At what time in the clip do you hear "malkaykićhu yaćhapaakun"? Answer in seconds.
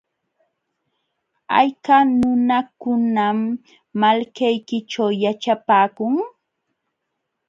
3.99-6.15